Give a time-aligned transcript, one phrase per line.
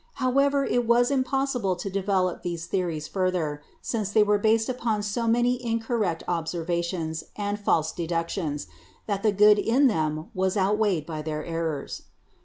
[0.15, 5.27] However, it was impossible to develop these theories further, since they were based upon so
[5.27, 8.65] many incorrect observations and false deductions
[9.05, 12.01] that the good in them was outweighed by their errors.